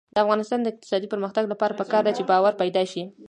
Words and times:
د 0.15 0.17
افغانستان 0.23 0.59
د 0.61 0.67
اقتصادي 0.71 1.07
پرمختګ 1.13 1.43
لپاره 1.51 1.77
پکار 1.81 2.01
ده 2.07 2.11
چې 2.17 2.27
باور 2.31 2.53
پیدا 2.61 2.83
شي. 2.91 3.03